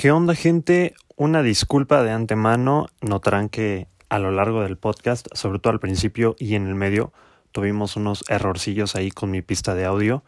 [0.00, 0.94] ¿Qué onda gente?
[1.16, 2.86] Una disculpa de antemano.
[3.00, 7.12] Notarán que a lo largo del podcast, sobre todo al principio y en el medio,
[7.50, 10.22] tuvimos unos errorcillos ahí con mi pista de audio,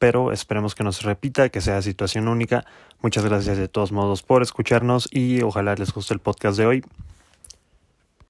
[0.00, 2.64] pero esperemos que no se repita, que sea situación única.
[3.00, 6.84] Muchas gracias de todos modos por escucharnos y ojalá les guste el podcast de hoy.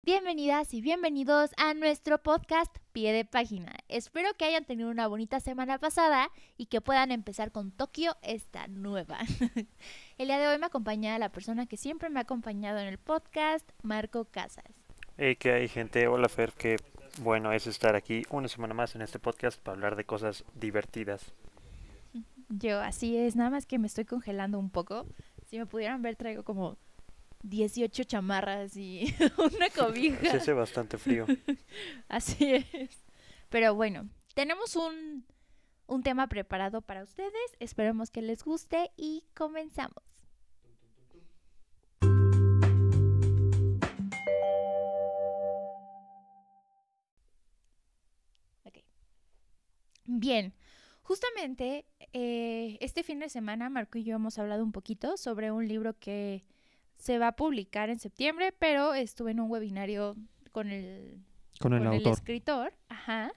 [0.05, 3.73] Bienvenidas y bienvenidos a nuestro podcast Pie de Página.
[3.87, 8.67] Espero que hayan tenido una bonita semana pasada y que puedan empezar con Tokio esta
[8.67, 9.21] nueva.
[10.19, 12.99] el día de hoy me acompaña la persona que siempre me ha acompañado en el
[12.99, 14.75] podcast, Marco Casas.
[15.19, 16.09] Hey, ¿qué hay gente?
[16.09, 16.79] Hola Fer, qué
[17.21, 21.33] bueno es estar aquí una semana más en este podcast para hablar de cosas divertidas.
[22.49, 25.07] Yo, así es, nada más que me estoy congelando un poco.
[25.47, 26.77] Si me pudieran ver, traigo como
[27.43, 30.31] 18 chamarras y una cobija.
[30.31, 31.27] Se hace bastante frío.
[32.09, 33.05] Así es.
[33.49, 35.27] Pero bueno, tenemos un,
[35.87, 37.33] un tema preparado para ustedes.
[37.59, 40.03] Esperemos que les guste y comenzamos.
[48.65, 48.85] Okay.
[50.05, 50.55] Bien,
[51.03, 55.67] justamente eh, este fin de semana Marco y yo hemos hablado un poquito sobre un
[55.67, 56.45] libro que
[57.03, 60.15] se va a publicar en septiembre, pero estuve en un webinario
[60.53, 61.19] con el,
[61.59, 62.73] con el, escritor.
[62.89, 63.33] Ajá.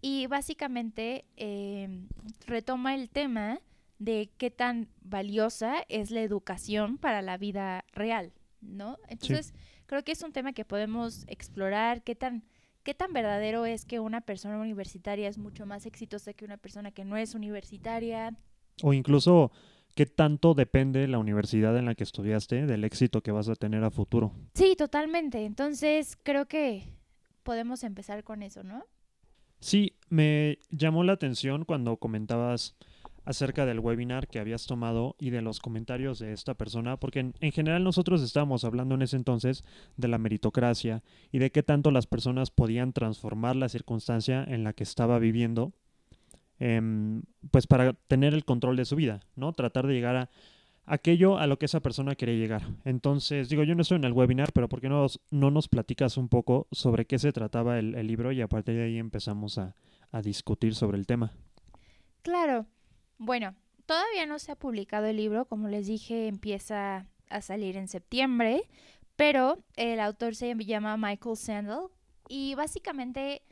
[0.00, 2.08] Y básicamente em,
[2.44, 3.60] retoma el tema
[4.00, 8.98] de qué tan valiosa es la educación para la vida real, ¿no?
[9.06, 9.54] Entonces,
[9.86, 12.42] creo que es un tema que podemos explorar, qué tan,
[12.82, 16.90] qué tan verdadero es que una persona universitaria es mucho más exitosa que una persona
[16.90, 18.36] que no es universitaria.
[18.82, 19.52] O incluso
[19.98, 23.82] qué tanto depende la universidad en la que estudiaste del éxito que vas a tener
[23.82, 24.32] a futuro.
[24.54, 25.44] Sí, totalmente.
[25.44, 26.84] Entonces, creo que
[27.42, 28.84] podemos empezar con eso, ¿no?
[29.58, 32.76] Sí, me llamó la atención cuando comentabas
[33.24, 37.34] acerca del webinar que habías tomado y de los comentarios de esta persona, porque en,
[37.40, 39.64] en, general nosotros estábamos hablando en ese entonces
[39.96, 41.02] de la meritocracia
[41.32, 45.72] y de qué tanto las personas podían transformar la circunstancia en la que estaba viviendo
[46.60, 49.52] Em, pues para tener el control de su vida, ¿no?
[49.52, 50.30] Tratar de llegar a
[50.86, 52.62] aquello a lo que esa persona quiere llegar.
[52.84, 56.16] Entonces, digo, yo no estoy en el webinar, pero ¿por qué no, no nos platicas
[56.16, 59.74] un poco sobre qué se trataba el, libro y a partir de ahí empezamos a,
[60.10, 61.32] a discutir sobre el tema?
[62.22, 62.66] Claro.
[63.18, 63.54] Bueno,
[63.86, 68.62] todavía no se ha publicado el libro, como les dije, empieza a salir en septiembre,
[69.16, 71.88] pero el autor se llama Michael Sandel
[72.28, 73.42] y básicamente,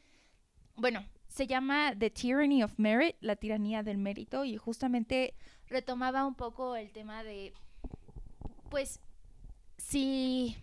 [0.76, 1.04] bueno,
[1.36, 5.34] se llama The Tyranny of Merit, la tiranía del mérito, y justamente
[5.66, 7.52] retomaba un poco el tema de,
[8.70, 9.00] pues,
[9.76, 10.56] si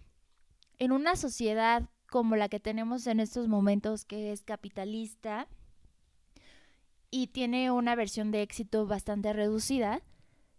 [0.79, 5.47] en una sociedad como la que tenemos en estos momentos, que es capitalista
[7.11, 10.01] y tiene una versión de éxito bastante reducida,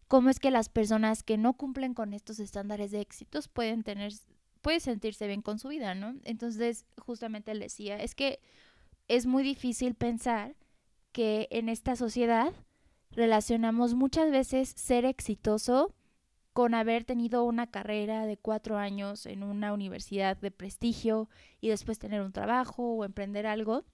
[0.06, 4.12] ¿cómo es que las personas que no cumplen con estos estándares de éxitos pueden tener,
[4.62, 6.14] pueden sentirse bien con su vida, ¿no?
[6.22, 8.38] Entonces, justamente él decía, es que
[9.08, 10.56] es muy difícil pensar
[11.12, 12.52] que en esta sociedad
[13.10, 15.94] relacionamos muchas veces ser exitoso
[16.52, 21.28] con haber tenido una carrera de cuatro años en una universidad de prestigio
[21.60, 23.84] y después tener un trabajo o emprender algo,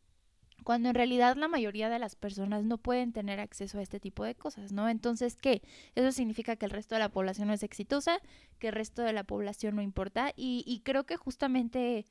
[0.62, 4.25] cuando en realidad la mayoría de las personas no pueden tener acceso a este tipo
[4.25, 4.91] de cosas, ¿no?
[4.91, 5.62] Entonces, ¿qué?
[5.94, 8.20] Eso significa que el resto de la población no es exitosa,
[8.59, 12.04] que el resto de la población no importa y, y creo que justamente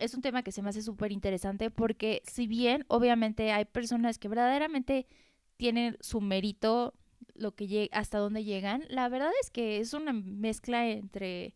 [0.00, 4.18] es un tema que se me hace súper interesante porque si bien obviamente hay personas
[4.18, 5.06] que verdaderamente
[5.56, 6.94] tienen su mérito,
[7.34, 11.54] lo que hasta dónde llegan, la verdad es que es una mezcla entre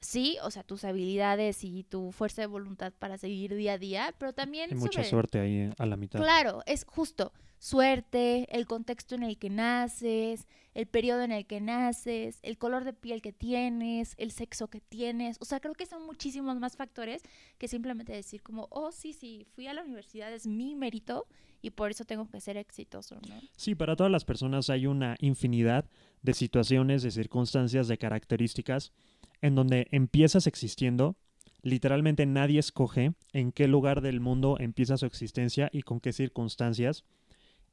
[0.00, 4.14] sí, o sea, tus habilidades y tu fuerza de voluntad para seguir día a día,
[4.18, 4.70] pero también...
[4.70, 6.20] Hay mucha suerte ahí eh, a la mitad.
[6.20, 11.60] Claro, es justo suerte, el contexto en el que naces, el periodo en el que
[11.60, 15.36] naces, el color de piel que tienes, el sexo que tienes.
[15.40, 17.22] O sea, creo que son muchísimos más factores
[17.58, 21.26] que simplemente decir como, oh, sí, sí, fui a la universidad, es mi mérito
[21.60, 23.38] y por eso tengo que ser exitoso, ¿no?
[23.56, 25.84] Sí, para todas las personas hay una infinidad
[26.22, 28.92] de situaciones, de circunstancias, de características
[29.42, 31.16] en donde empiezas existiendo,
[31.62, 37.04] literalmente nadie escoge en qué lugar del mundo empieza su existencia y con qué circunstancias.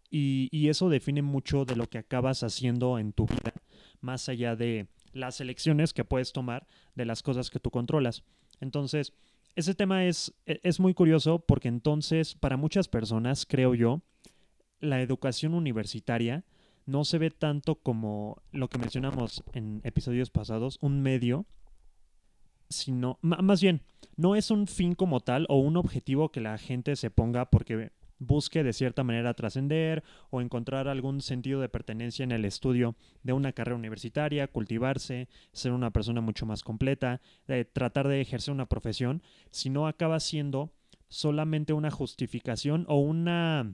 [0.10, 3.54] Y, eso define mucho de lo que acabas haciendo en tu vida,
[4.00, 6.66] más allá de las elecciones que puedes tomar
[6.96, 8.24] de las cosas que tú controlas.
[8.62, 9.14] Entonces,
[9.56, 14.02] ese tema es, e, es muy curioso porque entonces para muchas personas, creo yo,
[14.80, 16.46] la educación universitaria
[16.88, 21.46] no se ve tanto como lo que mencionamos en episodios pasados, un medio,
[22.70, 23.84] sino, más bien,
[24.16, 27.92] no es un fin como tal o un objetivo que la gente se ponga porque
[28.20, 33.34] busque de cierta manera trascender o encontrar algún sentido de pertenencia en el estudio de
[33.34, 37.22] una carrera universitaria, cultivarse, ser una persona mucho más completa,
[37.74, 40.72] tratar de ejercer una profesión, sino acaba siendo
[41.10, 43.74] solamente una justificación o una,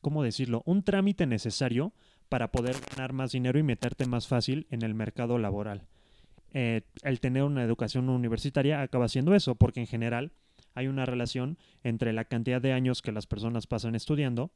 [0.00, 1.92] ¿cómo decirlo?, un trámite necesario
[2.30, 5.82] para poder ganar más dinero y meterte más fácil en el mercado laboral.
[6.54, 10.32] Eh, el tener una educación universitaria acaba siendo eso, porque en general
[10.74, 14.52] hay una relación entre la cantidad de años que las personas pasan estudiando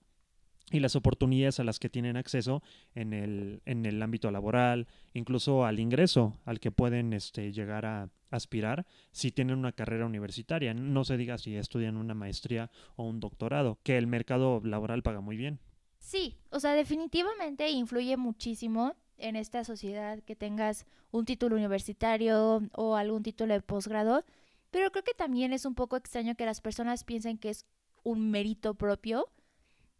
[0.70, 2.62] y las oportunidades a las que tienen acceso
[2.94, 8.08] en el, en el ámbito laboral, incluso al ingreso al que pueden este, llegar a
[8.30, 10.74] aspirar si tienen una carrera universitaria.
[10.74, 15.20] No se diga si estudian una maestría o un doctorado, que el mercado laboral paga
[15.20, 15.58] muy bien.
[16.04, 22.96] Sí, o sea, definitivamente influye muchísimo en esta sociedad que tengas un título universitario o
[22.96, 24.22] algún título de posgrado,
[24.70, 27.64] pero creo que también es un poco extraño que las personas piensen que es
[28.02, 29.30] un mérito propio,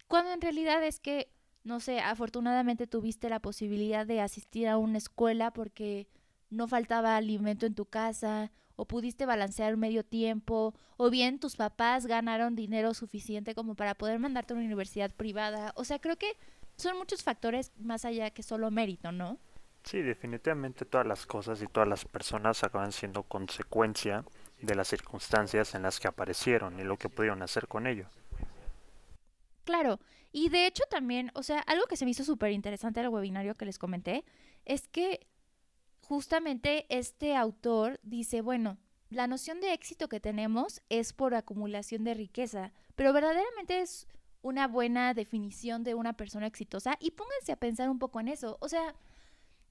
[0.07, 4.99] cuando en realidad es que, no sé, afortunadamente tuviste la posibilidad de asistir a una
[4.99, 6.07] escuela porque
[6.55, 12.07] no faltaba alimento en tu casa, o pudiste balancear medio tiempo, o bien tus papás
[12.07, 15.73] ganaron dinero suficiente como para poder mandarte a una universidad privada.
[15.77, 16.33] O sea, creo que
[16.77, 19.39] son muchos factores más allá que solo mérito, ¿no?
[19.85, 24.25] Sí, definitivamente todas las cosas y todas las personas acaban siendo consecuencia
[24.61, 28.07] de las circunstancias en las que aparecieron y lo que pudieron hacer con ello.
[29.65, 30.01] Claro,
[30.33, 33.55] y de hecho también, o sea, algo que se me hizo súper interesante del webinario
[33.55, 34.25] que les comenté,
[34.65, 35.27] es que
[36.05, 38.79] justamente este autor dice, bueno,
[39.11, 44.07] la noción de éxito que tenemos es por acumulación de riqueza, pero verdaderamente es
[44.43, 48.59] una buena definición de una persona exitosa y pónganse a pensar un poco en eso,
[48.61, 48.95] o sea,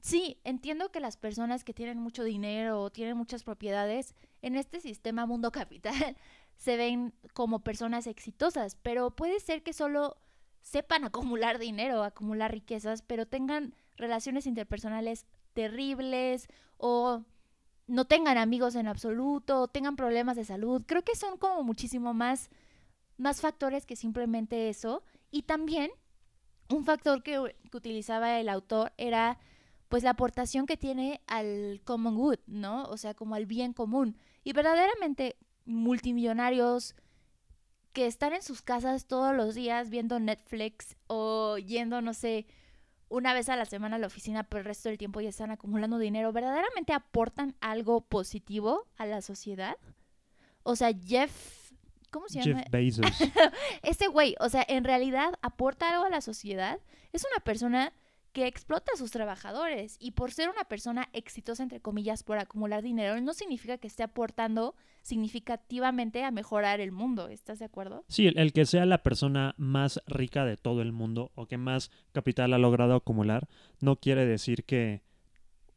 [0.03, 4.81] Sí, entiendo que las personas que tienen mucho dinero o tienen muchas propiedades en este
[4.81, 6.17] sistema mundo capital
[6.57, 10.17] se ven como personas exitosas, pero puede ser que solo
[10.61, 16.47] sepan acumular dinero, acumular riquezas, pero tengan relaciones interpersonales terribles
[16.77, 17.23] o
[17.87, 20.83] no tengan amigos en absoluto, tengan problemas de salud.
[20.85, 22.49] Creo que son como muchísimo más,
[23.17, 25.03] más factores que simplemente eso.
[25.31, 25.91] Y también
[26.69, 29.39] un factor que, que utilizaba el autor era
[29.89, 32.85] pues la aportación que tiene al common good, ¿no?
[32.85, 34.17] O sea, como al bien común.
[34.43, 35.35] Y verdaderamente
[35.65, 36.95] multimillonarios
[37.93, 42.47] que están en sus casas todos los días viendo Netflix o yendo, no sé,
[43.13, 45.51] una vez a la semana a la oficina, pero el resto del tiempo ya están
[45.51, 49.77] acumulando dinero, ¿verdaderamente aportan algo positivo a la sociedad?
[50.63, 51.71] O sea, Jeff...
[52.09, 52.61] ¿Cómo se llama?
[52.61, 53.05] Jeff Bezos.
[53.83, 56.79] Ese güey, o sea, en realidad aporta algo a la sociedad.
[57.11, 57.93] Es una persona
[58.33, 62.81] que explota a sus trabajadores y por ser una persona exitosa, entre comillas, por acumular
[62.81, 67.27] dinero, no significa que esté aportando significativamente a mejorar el mundo.
[67.27, 68.03] ¿Estás de acuerdo?
[68.07, 71.91] Sí, el, que sea la persona más rica de todo el mundo o que más
[72.11, 73.47] capital ha logrado acumular,
[73.79, 75.03] no quiere decir que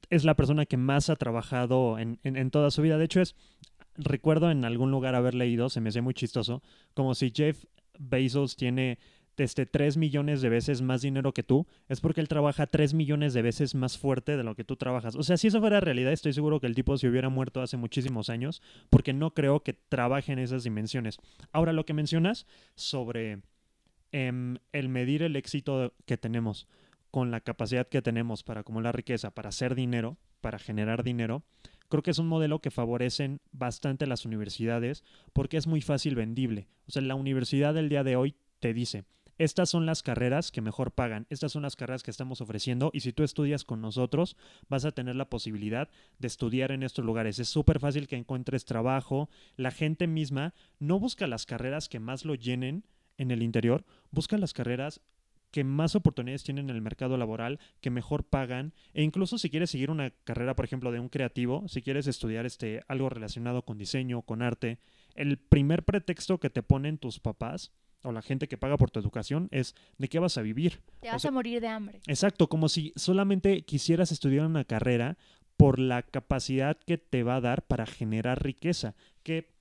[0.09, 2.97] es la persona que más ha trabajado en, en toda su vida.
[2.97, 3.35] De hecho, es,
[3.97, 6.63] recuerdo en algún lugar haber leído, se me hace muy chistoso,
[6.95, 7.65] como si Jeff
[7.99, 8.99] Bezos tiene
[9.37, 13.35] este, 3 millones de veces más dinero que tú, es porque él trabaja 3 millones
[13.35, 15.17] de veces más fuerte de lo que tú trabajas.
[15.17, 17.77] O sea, si eso fuera realidad, estoy seguro que el tipo se hubiera muerto hace
[17.77, 21.19] muchísimos años, porque no creo que trabaje en esas dimensiones.
[21.53, 23.41] Ahora, lo que mencionas sobre
[24.13, 26.67] em, el medir el éxito que tenemos
[27.11, 31.45] con la capacidad que tenemos para acumular riqueza, para hacer dinero, para generar dinero,
[31.89, 36.69] creo que es un modelo que favorecen bastante las universidades porque es muy fácil vendible.
[36.87, 39.05] O sea, la universidad del día de hoy te dice,
[39.39, 43.01] estas son las carreras que mejor pagan, estas son las carreras que estamos ofreciendo y
[43.01, 44.37] si tú estudias con nosotros
[44.69, 45.89] vas a tener la posibilidad
[46.19, 47.39] de estudiar en estos lugares.
[47.39, 52.25] Es súper fácil que encuentres trabajo, la gente misma no busca las carreras que más
[52.25, 52.85] lo llenen
[53.19, 55.01] en el interior, busca las carreras
[55.51, 59.71] que más oportunidades tienen en el mercado laboral, que mejor pagan, e incluso si quieres
[59.71, 63.79] seguir una carrera, por ejemplo, de un creativo, si quieres estudiar este, algo relacionado con
[63.79, 64.79] diseño, con arte,
[65.15, 69.01] el primer pretexto que te ponen tus papás o la gente que paga por tu
[69.01, 70.81] educación es de qué vas a vivir.
[71.01, 72.01] Te vas a morir de hambre.
[72.07, 75.17] Exacto, como si solamente quisieras estudiar una carrera
[75.57, 79.57] por la capacidad que te va a dar para generar riqueza, que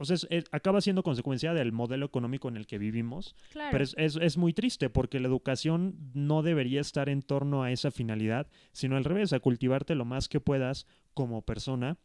[0.00, 0.16] o sea,
[0.50, 3.36] acaba siendo consecuencia del modelo económico en el que vivimos.
[3.52, 7.90] Pero es, es, muy triste porque la educación no debería estar en torno a esa
[7.90, 11.98] finalidad, sino al revés, a cultivarte lo más que puedas como persona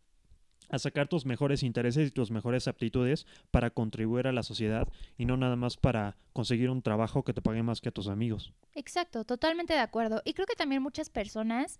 [0.70, 5.26] a sacar tus mejores intereses y tus mejores aptitudes para contribuir a la sociedad y
[5.26, 8.54] no nada más para conseguir un trabajo que te pague más que a tus amigos.
[8.74, 10.22] Exacto, totalmente de acuerdo.
[10.26, 11.80] Y creo que también muchas personas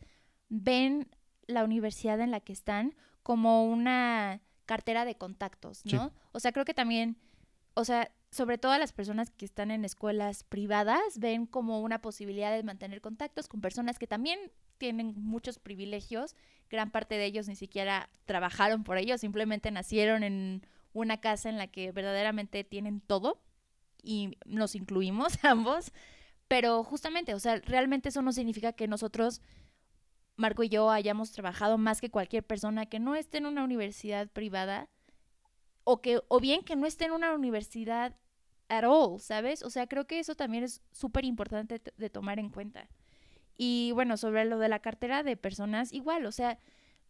[0.50, 1.08] ven
[1.48, 6.12] la universidad en la que están como una cartera de contactos, ¿no?
[6.32, 7.18] O sea, creo que también,
[7.76, 12.52] o sea, sobre todo las personas que están en escuelas privadas, ven como una posibilidad
[12.52, 14.40] de mantener contactos con personas que también
[14.78, 16.36] tienen muchos privilegios.
[16.70, 21.58] Gran parte de ellos ni siquiera trabajaron por ello, simplemente nacieron en una casa en
[21.58, 23.42] la que verdaderamente tienen todo
[24.02, 25.92] y nos incluimos ambos.
[26.48, 29.42] Pero justamente, o sea, realmente eso no significa que nosotros,
[30.36, 34.30] Marco y yo, hayamos trabajado más que cualquier persona que no esté en una universidad
[34.30, 34.90] privada
[35.84, 38.16] o que o bien que no esté en una universidad
[38.70, 39.64] at all, ¿sabes?
[39.64, 42.88] O sea, creo que eso también es súper importante de tomar en cuenta.
[43.58, 46.60] Y bueno, sobre lo de la cartera de personas, igual, o sea,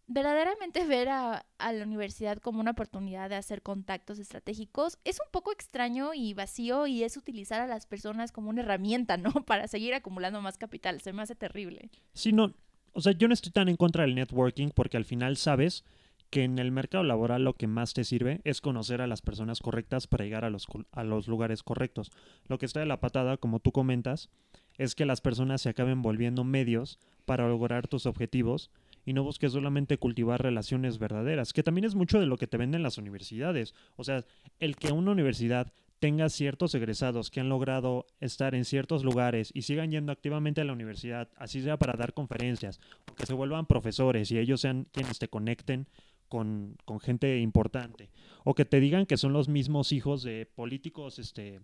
[0.08, 5.52] verdaderamente ver a, la universidad como una oportunidad de hacer contactos estratégicos es un poco
[5.52, 9.32] extraño y vacío y es utilizar a las personas como una herramienta, ¿no?
[9.46, 11.02] Para seguir acumulando más capital.
[11.02, 11.90] Se me hace terrible.
[12.14, 12.54] Sí, no.
[12.94, 15.84] O sea, yo no estoy tan en contra del networking porque al final sabes
[16.30, 19.60] que en el mercado laboral lo que más te sirve es conocer a las personas
[19.60, 22.12] correctas para llegar a los, a los lugares correctos.
[22.48, 24.30] Lo que está de la patada, como tú comentas,
[24.78, 28.72] es que las personas se acaben volviendo medios para lograr tus objetivos
[29.06, 32.58] y no busques solamente cultivar relaciones verdaderas, que también es mucho de lo que te
[32.58, 33.76] venden las universidades.
[33.96, 34.26] O sea,
[34.60, 39.62] el que una universidad tenga ciertos egresados que han logrado estar en ciertos lugares y
[39.62, 42.80] sigan yendo activamente a la universidad, así sea para dar conferencias,
[43.12, 45.88] o que se vuelvan profesores y ellos sean quienes te conecten
[46.28, 48.10] con, con gente importante,
[48.44, 51.62] o que te digan que son los mismos hijos de políticos, este,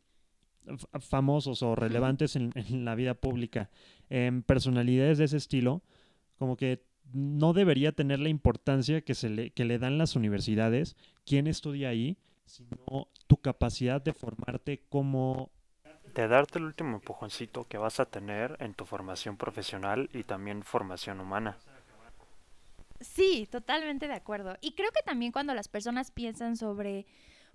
[1.00, 2.51] famosos o relevantes en,
[2.86, 3.70] la vida pública,
[4.10, 5.82] en personalidades de ese estilo,
[6.38, 10.96] como que no debería tener la importancia que, se le, que le dan las universidades,
[11.25, 15.50] quién estudia ahí, sino tu capacidad de formarte como...
[16.13, 20.63] De darte el último empujoncito que vas a tener en tu formación profesional y también
[20.63, 21.58] formación humana.
[23.00, 24.58] Sí, totalmente de acuerdo.
[24.62, 27.06] Y creo que también cuando las personas piensan sobre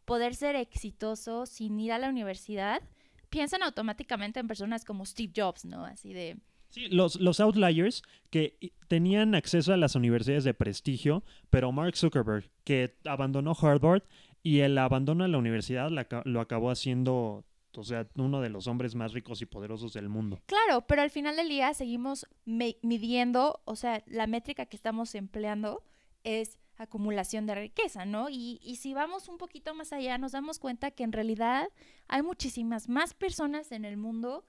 [0.06, 2.80] poder ser exitoso sin ir a la universidad,
[3.28, 5.84] piensan automáticamente en personas como Steve Jobs, ¿no?
[5.84, 6.38] Así de...
[6.70, 12.50] Sí, los, los outliers que tenían acceso a las universidades de prestigio, pero Mark Zuckerberg,
[12.64, 14.02] que abandonó Harvard
[14.42, 15.90] y el abandono de la universidad
[16.24, 17.44] lo acabó haciendo
[17.76, 20.40] o sea, uno de los hombres más ricos y poderosos del mundo.
[20.46, 25.82] Claro, pero al final del día seguimos midiendo, o sea, la métrica que estamos empleando
[26.24, 28.28] es acumulación de riqueza, ¿no?
[28.28, 31.68] Y, y, si vamos un poquito más allá, nos damos cuenta que en realidad
[32.08, 34.44] hay muchísimas más personas en el mundo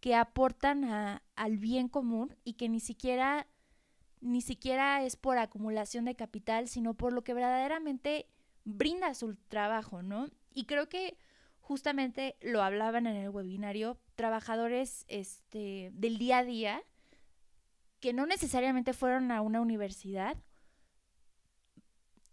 [0.00, 3.46] que aportan a, al bien común y que ni siquiera,
[4.20, 8.26] ni siquiera es por acumulación de capital, sino por lo que verdaderamente
[8.64, 10.28] brinda su trabajo, ¿no?
[10.52, 11.16] Y creo que
[11.60, 16.82] justamente lo hablaban en el webinario, trabajadores este, del día a día
[18.00, 20.36] que no necesariamente fueron a una universidad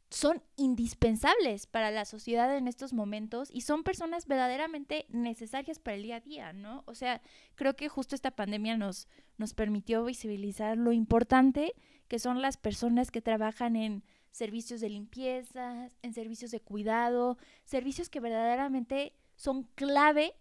[0.10, 6.04] son indispensables para la sociedad en estos momentos y son personas verdaderamente necesarias para el
[6.04, 6.84] día a día, ¿no?
[6.88, 7.22] O sea,
[7.56, 11.76] creo que justo esta pandemia nos, nos permitió visibilizar lo importante
[12.08, 18.10] que son las personas que trabajan en servicios de limpieza, en servicios de cuidado, servicios
[18.10, 20.34] que verdaderamente son clave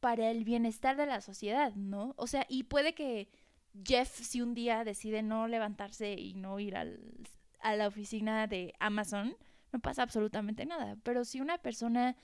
[0.00, 2.14] para el bienestar de la sociedad, ¿no?
[2.16, 3.28] O sea, y puede que
[3.84, 7.00] Jeff si un día decide no levantarse y no ir al
[7.62, 9.36] a la oficina de Amazon,
[9.72, 10.96] no pasa absolutamente nada.
[11.02, 12.16] Pero si una persona,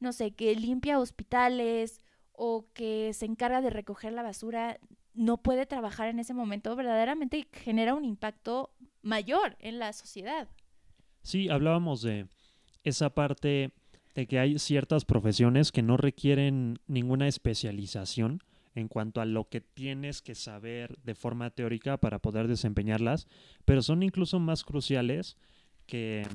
[0.00, 2.00] no sé, que limpia hospitales
[2.32, 4.78] o que se encarga de recoger la basura,
[5.14, 8.70] no puede trabajar en ese momento, verdaderamente genera un impacto
[9.02, 10.48] mayor en la sociedad.
[11.22, 12.28] Sí, hablábamos de
[12.84, 13.72] esa parte
[14.14, 18.42] de que hay ciertas profesiones que no requieren ninguna especialización
[18.78, 23.26] en cuanto a lo que tienes que saber de forma teórica para poder desempeñarlas,
[23.64, 25.36] pero son incluso más cruciales
[25.86, 26.26] que,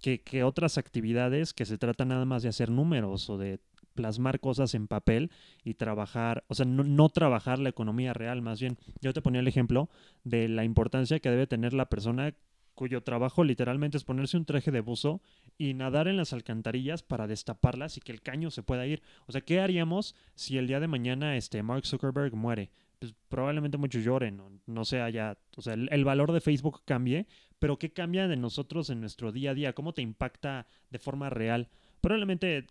[0.00, 3.60] que, otras actividades que se trata nada más de hacer números o de
[3.94, 5.30] plasmar cosas en papel
[5.62, 8.76] y trabajar, o sea, no, no, trabajar la economía real, más bien.
[9.00, 9.88] Yo te ponía el ejemplo
[10.24, 12.34] de la importancia que debe tener la persona
[12.74, 15.22] cuyo trabajo literalmente es ponerse un traje de buzo
[15.56, 19.02] y nadar en las alcantarillas para destaparlas y que el caño se pueda ir.
[19.26, 22.70] O sea, ¿qué haríamos si el día de mañana este Mark Zuckerberg muere?
[22.98, 27.26] Pues probablemente muchos lloren, no, no sea ya, o sea, el, valor de Facebook cambie,
[27.58, 29.72] pero ¿qué cambia de nosotros en nuestro día a día?
[29.72, 31.68] ¿Cómo te impacta de forma real?
[32.00, 32.66] Probablemente,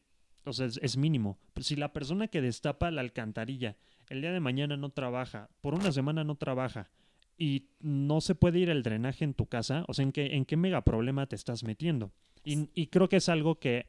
[0.45, 1.37] o sea, es, es mínimo.
[1.53, 3.75] Pero si la persona que destapa la alcantarilla
[4.09, 6.89] el día de mañana no trabaja, por una semana no trabaja,
[7.37, 10.45] y no se puede ir el drenaje en tu casa, o sea, ¿en qué, en
[10.45, 12.11] qué mega problema te estás metiendo?
[12.43, 13.87] Y, y creo que es algo que,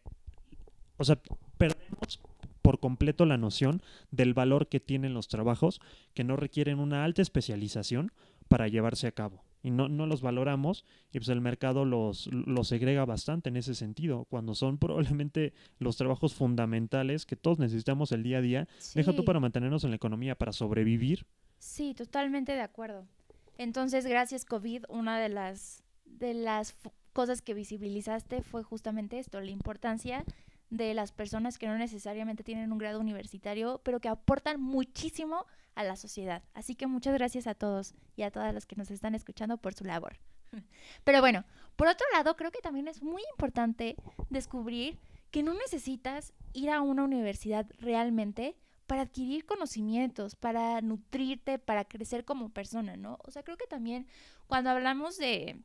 [0.97, 1.21] o sea,
[1.59, 2.21] perdemos
[2.65, 5.83] por completo la noción del valor que tienen los trabajos
[6.15, 8.11] que no requieren una alta especialización
[8.49, 9.45] para llevarse a cabo.
[9.63, 13.75] y no, no los valoramos y pues el mercado los, los segrega bastante en ese
[13.75, 18.69] sentido, cuando son probablemente los trabajos fundamentales que todos necesitamos el día a día.
[18.95, 21.27] Deja tú para mantenernos en la economía, para sobrevivir.
[21.59, 23.07] Sí, totalmente de acuerdo.
[23.56, 26.75] Entonces, gracias COVID, una de las de las
[27.12, 30.25] cosas que visibilizaste fue justamente esto, la importancia
[30.70, 35.84] de las personas que no necesariamente tienen un grado universitario, pero que aportan muchísimo a
[35.84, 36.42] la sociedad.
[36.54, 39.75] Así que muchas gracias a todos y a todas las que nos están escuchando por
[39.75, 40.18] su labor.
[41.04, 41.44] Pero bueno,
[41.76, 43.96] por otro lado, creo que también es muy importante
[44.30, 44.99] descubrir
[45.30, 48.56] que no necesitas ir a una universidad realmente
[48.87, 53.19] para adquirir conocimientos, para nutrirte, para crecer como persona, ¿no?
[53.25, 54.07] O sea, creo que también
[54.47, 55.62] cuando hablamos de,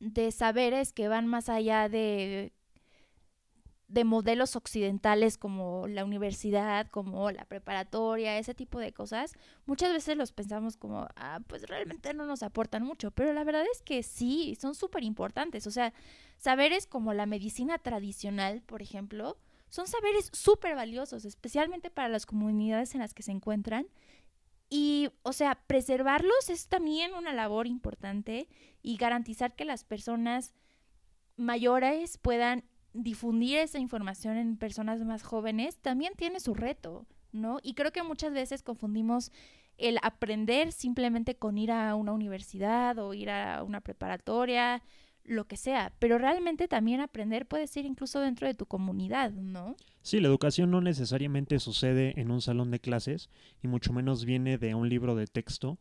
[0.00, 2.52] de saberes que van más allá de,
[3.88, 9.32] de modelos occidentales como la universidad, como la preparatoria, ese tipo de cosas,
[9.66, 13.64] muchas veces los pensamos como, ah, pues realmente no nos aportan mucho, pero la verdad
[13.72, 15.66] es que sí, son súper importantes.
[15.66, 15.92] O sea,
[16.36, 19.38] saberes como la medicina tradicional, por ejemplo,
[19.74, 23.88] son saberes súper valiosos, especialmente para las comunidades en las que se encuentran.
[24.70, 28.46] Y, o sea, preservarlos es también una labor importante
[28.82, 30.54] y garantizar que las personas
[31.36, 32.62] mayores puedan
[32.92, 37.58] difundir esa información en personas más jóvenes también tiene su reto, ¿no?
[37.60, 39.32] Y creo que muchas veces confundimos
[39.76, 44.84] el aprender simplemente con ir a una universidad o ir a una preparatoria,
[45.24, 49.76] lo que sea, pero realmente también aprender puede ser incluso dentro de tu comunidad, ¿no?
[50.02, 53.30] Sí, la educación no necesariamente sucede en un salón de clases
[53.62, 55.78] y mucho menos viene de un libro de texto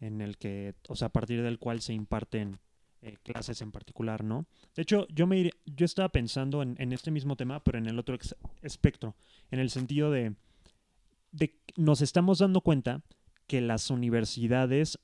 [0.00, 2.58] en el que, o sea, a partir del cual se imparten
[3.02, 4.46] eh, clases en particular, ¿no?
[4.74, 7.98] De hecho, yo me yo estaba pensando en, en este mismo tema, pero en el
[7.98, 8.16] otro
[8.62, 9.16] espectro,
[9.50, 10.34] en el sentido de,
[11.32, 13.02] de nos estamos dando cuenta
[13.46, 14.98] que las universidades,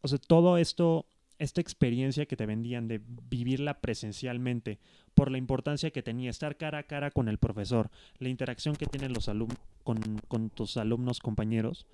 [0.00, 1.06] o sea, todo esto,
[1.40, 4.78] esta experiencia que te vendían de vivirla presencialmente,
[5.14, 8.86] por la importancia que tenía estar cara a cara con el profesor, la interacción que
[8.86, 11.86] tienen los alumnos con, con tus alumnos compañeros,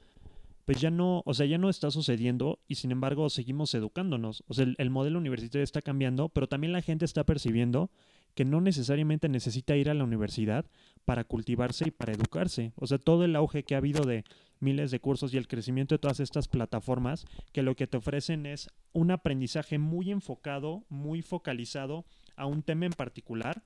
[0.66, 4.42] pues ya no, o sea, ya no está sucediendo y sin embargo seguimos educándonos.
[4.48, 7.90] O sea, el, el modelo universitario está cambiando, pero también la gente está percibiendo
[8.34, 10.66] que no necesariamente necesita ir a la universidad
[11.04, 12.72] para cultivarse y para educarse.
[12.76, 14.24] O sea, todo el auge que ha habido de
[14.60, 18.46] miles de cursos y el crecimiento de todas estas plataformas que lo que te ofrecen
[18.46, 22.04] es un aprendizaje muy enfocado, muy focalizado
[22.36, 23.62] a un tema en particular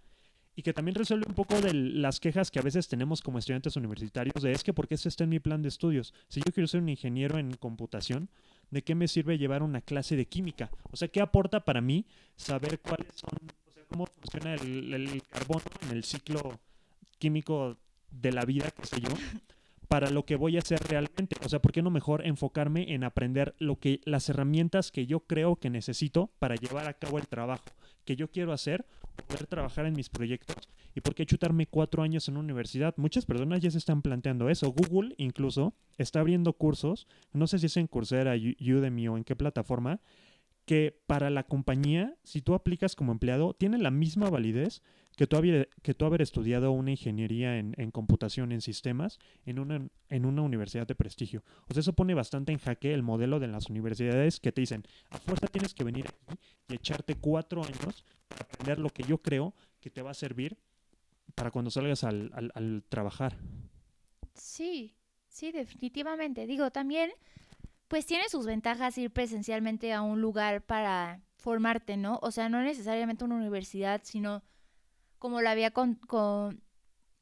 [0.57, 3.77] y que también resuelve un poco de las quejas que a veces tenemos como estudiantes
[3.77, 6.13] universitarios de es que porque esto está en mi plan de estudios.
[6.29, 8.29] Si yo quiero ser un ingeniero en computación,
[8.71, 10.71] ¿de qué me sirve llevar una clase de química?
[10.91, 12.05] O sea, ¿qué aporta para mí
[12.37, 16.59] saber cuáles son, o sea, cómo funciona el, el carbono en el ciclo
[17.19, 17.77] químico
[18.11, 19.11] de la vida, qué sé yo?
[19.91, 21.35] Para lo que voy a hacer realmente.
[21.45, 25.19] O sea, ¿por qué no mejor enfocarme en aprender lo que las herramientas que yo
[25.27, 27.65] creo que necesito para llevar a cabo el trabajo
[28.05, 28.87] que yo quiero hacer,
[29.27, 32.95] poder trabajar en mis proyectos y por qué chutarme cuatro años en una universidad?
[32.99, 34.71] Muchas personas ya se están planteando eso.
[34.71, 39.35] Google incluso está abriendo cursos, no sé si es en Coursera, Udemy o en qué
[39.35, 40.01] plataforma,
[40.71, 44.85] que para la compañía, si tú aplicas como empleado, tiene la misma validez
[45.17, 49.59] que tú, haber, que tú haber estudiado una ingeniería en, en computación, en sistemas, en
[49.59, 51.43] una, en una universidad de prestigio.
[51.69, 54.85] O sea, eso pone bastante en jaque el modelo de las universidades que te dicen,
[55.11, 59.19] a fuerza tienes que venir aquí y echarte cuatro años para aprender lo que yo
[59.19, 60.57] creo que te va a servir
[61.35, 63.37] para cuando salgas al, al, al trabajar.
[64.35, 64.95] Sí,
[65.27, 66.47] sí, definitivamente.
[66.47, 67.11] Digo, también,
[67.91, 72.21] pues tiene sus ventajas ir presencialmente a un lugar para formarte, ¿no?
[72.23, 74.45] O sea, no necesariamente una universidad, sino
[75.19, 75.97] como lo había con,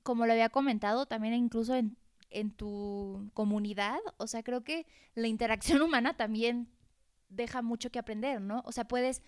[0.03, 1.97] como lo había comentado, también incluso en,
[2.29, 3.97] en tu comunidad.
[4.19, 6.69] O sea, creo que la interacción humana también
[7.31, 8.63] deja mucho que aprender, ¿no?
[8.67, 9.23] O sea, puedes,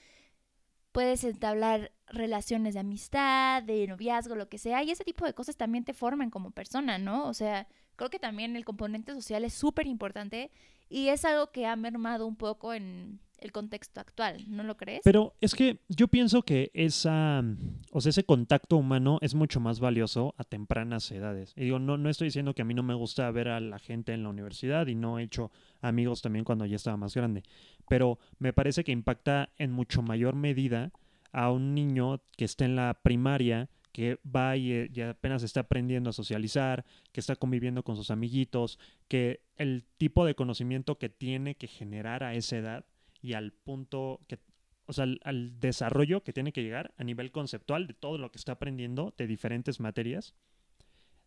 [0.93, 5.57] puedes entablar relaciones de amistad, de noviazgo, lo que sea, y ese tipo de cosas
[5.57, 7.27] también te forman como persona, ¿no?
[7.27, 10.51] O sea, creo que también el componente social es súper importante
[10.91, 15.01] y es algo que ha mermado un poco en el contexto actual, ¿no lo crees?
[15.03, 17.43] Pero es que yo pienso que esa,
[17.91, 21.55] o sea, ese contacto humano es mucho más valioso a tempranas edades.
[21.57, 23.79] Y digo, no, no estoy diciendo que a mí no me gusta ver a la
[23.79, 25.51] gente en la universidad y no he hecho
[25.81, 27.43] amigos también cuando ya estaba más grande.
[27.89, 30.93] Pero me parece que impacta en mucho mayor medida
[31.33, 35.61] a un niño que está en la primaria, que va y, eh, y apenas está
[35.61, 41.09] aprendiendo a socializar, que está conviviendo con sus amiguitos, que el tipo de conocimiento que
[41.09, 42.85] tiene que generar a esa edad
[43.23, 44.39] y al punto que,
[44.87, 48.39] o sea, al desarrollo que tiene que llegar a nivel conceptual de todo lo que
[48.39, 50.35] está aprendiendo de diferentes materias,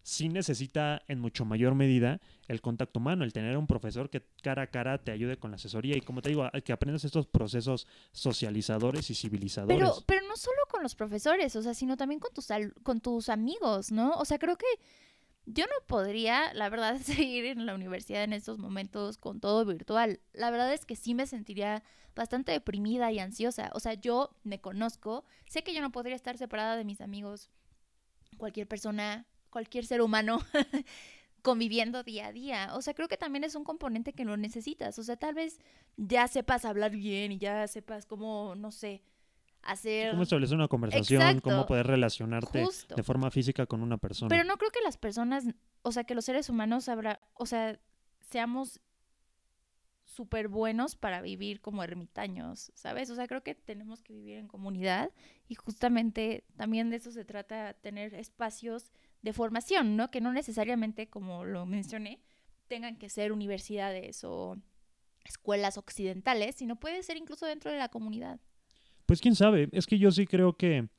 [0.03, 4.63] sí necesita en mucho mayor medida el contacto humano, el tener un profesor que cara
[4.63, 7.87] a cara te ayude con la asesoría y como te digo, que aprendas estos procesos
[8.11, 9.77] socializadores y civilizadores.
[9.77, 12.47] Pero, pero no solo con los profesores, o sea, sino también con tus,
[12.83, 14.11] con tus amigos, ¿no?
[14.17, 14.67] O sea, creo que
[15.45, 20.19] yo no podría, la verdad, seguir en la universidad en estos momentos con todo virtual.
[20.33, 21.81] La verdad es que sí me sentiría
[22.13, 23.71] bastante deprimida y ansiosa.
[23.73, 27.49] O sea, yo me conozco, sé que yo no podría estar separada de mis amigos,
[28.37, 30.39] cualquier persona cualquier ser humano
[31.43, 32.69] conviviendo día a día.
[32.73, 34.97] O sea, creo que también es un componente que lo necesitas.
[34.97, 35.59] O sea, tal vez
[35.95, 39.03] ya sepas hablar bien y ya sepas cómo, no sé,
[39.61, 40.11] hacer...
[40.11, 44.29] Cómo establecer una conversación, cómo poder relacionarte de forma física con una persona.
[44.29, 45.45] Pero no creo que las personas,
[45.83, 47.79] o sea, que los seres humanos habrá, o sea,
[48.19, 48.81] seamos
[50.05, 53.09] súper buenos para vivir como ermitaños, ¿sabes?
[53.09, 55.11] O sea, creo que tenemos que vivir en comunidad
[55.47, 58.91] y justamente también de eso se trata, tener espacios
[59.23, 60.11] de formación, ¿no?
[60.11, 62.19] Que no necesariamente, como lo mencioné,
[62.67, 64.57] tengan que ser universidades o
[65.23, 68.39] escuelas occidentales, sino puede ser incluso dentro de la comunidad.
[69.05, 70.89] Pues quién sabe, es que yo sí creo que,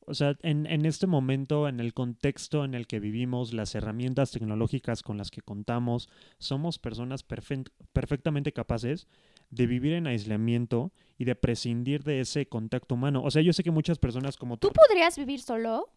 [0.00, 4.32] o sea, en, en este momento, en el contexto en el que vivimos, las herramientas
[4.32, 9.06] tecnológicas con las que contamos, somos personas perfectamente capaces
[9.50, 13.22] de vivir en aislamiento y de prescindir de ese contacto humano.
[13.22, 14.68] O sea, yo sé que muchas personas como tú...
[14.68, 15.92] ¿Tú podrías vivir solo?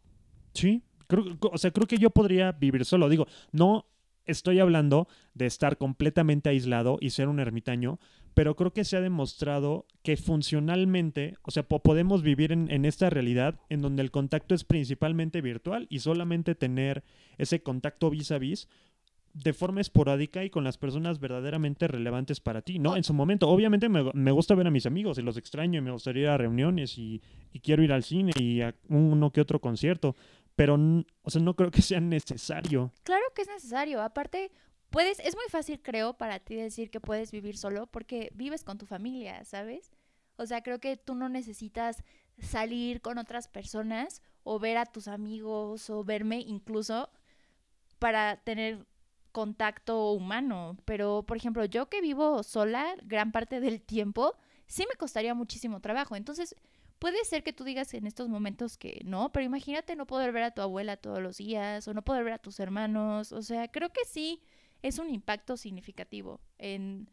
[0.53, 0.83] Sí,
[1.39, 3.09] o sea, creo que yo podría vivir solo.
[3.09, 3.85] Digo, no
[4.25, 7.99] estoy hablando de estar completamente aislado y ser un ermitaño,
[8.33, 13.09] pero creo que se ha demostrado que funcionalmente, o sea, podemos vivir en, en, esta
[13.09, 17.03] realidad en donde el contacto es principalmente virtual y solamente tener
[17.37, 18.67] ese contacto vis a vis
[19.33, 22.97] de forma esporádica y con las personas verdaderamente relevantes para ti, ¿no?
[22.97, 25.81] En su momento, obviamente me, me gusta ver a mis amigos y los extraño y
[25.81, 27.21] me gustaría ir a reuniones y,
[27.53, 30.15] y quiero ir al cine y a uno que otro concierto,
[30.61, 30.77] pero,
[31.23, 32.93] o sea, no creo que sea necesario.
[33.01, 33.99] Claro que es necesario.
[33.99, 34.51] Aparte,
[34.91, 38.77] puedes, es muy fácil, creo, para ti decir que puedes vivir solo porque vives con
[38.77, 39.89] tu familia, ¿sabes?
[40.35, 42.03] O sea, creo que tú no necesitas
[42.37, 47.09] salir con otras personas o ver a tus amigos o verme incluso
[47.97, 48.85] para tener
[49.31, 50.77] contacto humano.
[50.85, 54.35] Pero, por ejemplo, yo que vivo sola gran parte del tiempo,
[54.67, 56.15] sí me costaría muchísimo trabajo.
[56.15, 56.55] Entonces,
[57.01, 60.43] puede ser que tú digas en estos momentos que no, pero imagínate no poder ver
[60.43, 63.31] a tu abuela todos los días o no poder ver a tus hermanos.
[63.31, 64.43] O sea, creo que sí
[64.83, 67.09] es un impacto significativo en,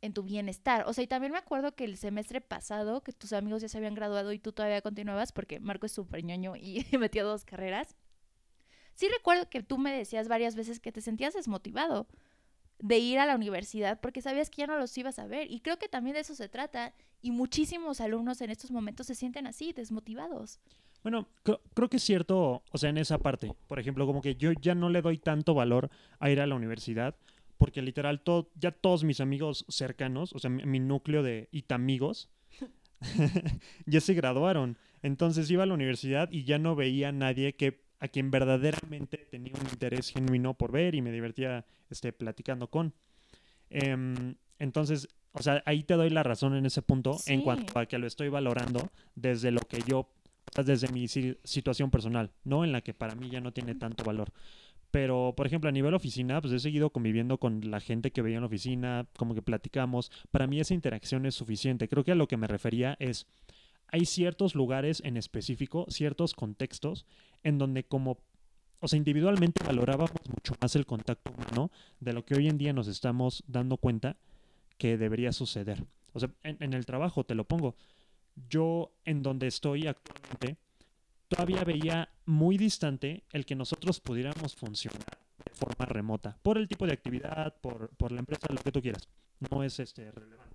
[0.00, 0.84] en tu bienestar.
[0.86, 3.78] O sea, y también me acuerdo que el semestre pasado, que tus amigos ya se
[3.78, 7.96] habían graduado y tú todavía continuabas, porque Marco es súper ñoño y metió dos carreras.
[8.94, 12.06] Sí recuerdo que tú me decías varias veces que te sentías desmotivado
[12.78, 15.50] de ir a la universidad porque sabías que ya no los ibas a ver.
[15.50, 16.94] Y creo que también de eso se trata.
[17.22, 20.60] Y muchísimos alumnos en estos momentos se sienten así, desmotivados.
[21.02, 23.52] Bueno, creo, que es cierto, o sea, en esa parte.
[23.66, 26.54] Por ejemplo, como que yo ya no le doy tanto valor a ir a la
[26.54, 27.14] universidad
[27.58, 32.30] porque literal todo, ya todos mis amigos cercanos, o sea, mi, núcleo de itamigos,
[33.86, 34.78] ya se graduaron.
[35.02, 39.18] Entonces iba a la universidad y ya no veía a nadie que a quien verdaderamente
[39.30, 42.92] tenía un interés genuino por ver y me divertía este, platicando con.
[43.70, 47.86] Em, entonces, o sea, ahí te doy la razón en ese punto en cuanto a
[47.86, 50.08] que lo estoy valorando desde lo que yo,
[50.64, 52.64] desde mi situación personal, ¿no?
[52.64, 54.30] En la que para mí ya no tiene tanto valor.
[54.94, 58.36] Pero, por ejemplo, a nivel oficina, pues he seguido conviviendo con la gente que veía
[58.36, 60.12] en la oficina, como que platicamos.
[60.30, 61.88] Para mí esa interacción es suficiente.
[61.88, 63.26] Creo que a lo que me refería es,
[63.94, 67.06] hay ciertos lugares en específico, ciertos contextos
[67.44, 68.18] en donde como,
[68.80, 72.72] o sea, individualmente valorábamos mucho más el contacto humano de lo que hoy en día
[72.72, 74.16] nos estamos dando cuenta
[74.78, 75.86] que debería suceder.
[76.12, 77.76] O sea, en, el trabajo, te lo pongo,
[78.50, 80.56] yo en donde estoy actualmente,
[81.28, 86.84] todavía veía muy distante el que nosotros pudiéramos funcionar de forma remota, por el tipo
[86.84, 89.08] de actividad, por, por la empresa, lo que tú quieras.
[89.38, 90.53] No es este relevante.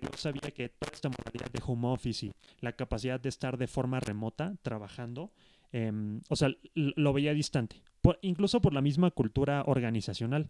[0.00, 3.66] Yo sabía que toda esta modalidad de home office y la capacidad de estar de
[3.66, 5.30] forma remota trabajando
[5.72, 7.82] Em, o sea, lo veía distante,
[8.22, 10.48] incluso por la misma cultura organizacional.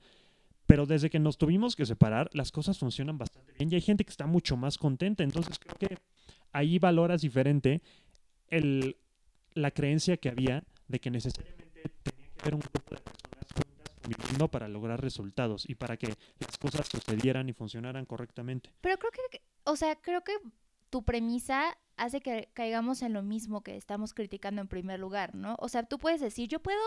[0.67, 4.05] Pero desde que nos tuvimos que separar, las cosas funcionan bastante bien y hay gente
[4.05, 5.25] que está mucho más contenta.
[5.25, 5.99] Entonces creo que
[6.53, 7.81] ahí valoras diferente
[8.49, 8.97] el,
[9.55, 13.28] la creencia que había de que necesariamente tenía que haber un grupo de personas
[14.09, 18.73] conviviendo para lograr resultados y para que las cosas sucedieran y funcionaran correctamente.
[18.81, 20.33] Pero creo que, o sea, creo que
[20.91, 25.57] tu premisa hace que caigamos en lo mismo que estamos criticando en primer lugar, ¿no?
[25.59, 26.81] O sea, tú puedes decir, yo puedo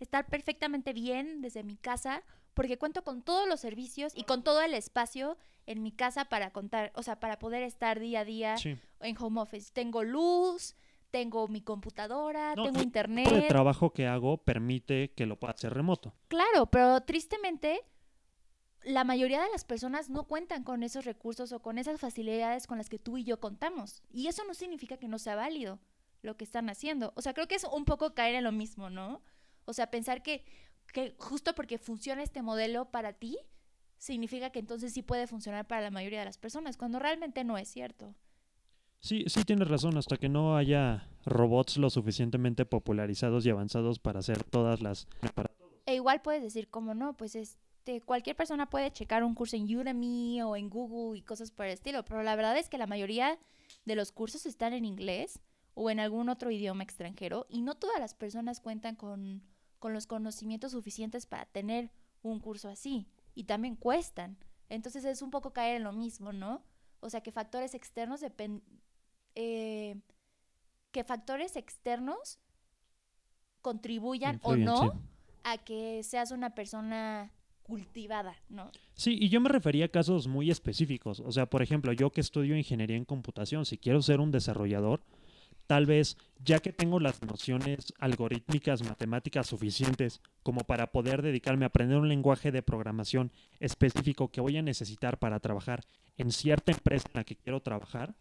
[0.00, 4.62] estar perfectamente bien desde mi casa porque cuento con todos los servicios y con todo
[4.62, 8.56] el espacio en mi casa para contar, o sea, para poder estar día a día
[9.00, 9.70] en home office.
[9.72, 10.74] Tengo luz,
[11.16, 13.26] tengo mi computadora, No, tengo internet.
[13.26, 16.12] El tipo de trabajo que hago permite que lo pueda hacer remoto.
[16.28, 17.80] Claro, pero tristemente
[18.82, 22.76] la mayoría de las personas no cuentan con esos recursos o con esas facilidades con
[22.76, 24.02] las que tú y yo contamos.
[24.10, 25.80] Y eso no significa que no sea válido
[26.20, 27.14] lo que están haciendo.
[27.16, 29.22] O sea, creo que es un poco caer en lo mismo, ¿no?
[29.64, 30.44] O sea, pensar que,
[30.92, 33.38] que justo porque funciona este modelo para ti,
[33.96, 37.56] significa que entonces sí puede funcionar para la mayoría de las personas, cuando realmente no
[37.56, 38.14] es cierto.
[39.00, 44.20] Sí, sí tienes razón, hasta que no haya robots lo suficientemente popularizados y avanzados para
[44.20, 45.06] hacer todas las...
[45.86, 49.64] E igual puedes decir, como no, pues este, cualquier persona puede checar un curso en
[49.76, 52.88] Udemy o en Google y cosas por el estilo, pero la verdad es que la
[52.88, 53.38] mayoría
[53.84, 55.40] de los cursos están en inglés
[55.74, 59.42] o en algún otro idioma extranjero y no todas las personas cuentan con,
[59.78, 64.38] con los conocimientos suficientes para tener un curso así y también cuestan.
[64.68, 66.64] Entonces es un poco caer en lo mismo, ¿no?
[67.00, 68.62] O sea, que factores externos dependen...
[69.36, 72.38] que factores externos
[73.60, 74.98] contribuyan influyen, o no sí.
[75.44, 78.70] a que seas una persona cultivada, ¿no?
[78.94, 81.20] Sí, y yo me refería a casos muy específicos.
[81.20, 85.02] O sea, por ejemplo, yo que estudio ingeniería en computación, si quiero ser un desarrollador,
[85.66, 91.68] tal vez ya que tengo las nociones algorítmicas, matemáticas suficientes como para poder dedicarme a
[91.68, 95.84] aprender un lenguaje de programación específico que voy a necesitar para trabajar
[96.16, 98.14] en cierta empresa en la que quiero trabajar,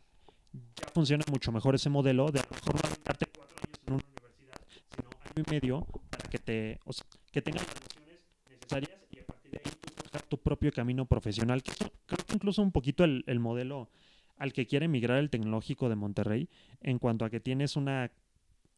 [0.75, 3.93] ya funciona mucho mejor ese modelo de a lo mejor no aventarte cuatro años en
[3.93, 8.19] una universidad, sino año y medio para que te, o sea, que tengas las nociones
[8.49, 12.35] necesarias y a partir de ahí forjar tu propio camino profesional, que eso creo que
[12.35, 13.89] incluso un poquito el, el modelo
[14.37, 16.49] al que quiere migrar el tecnológico de Monterrey
[16.81, 18.11] en cuanto a que tienes una,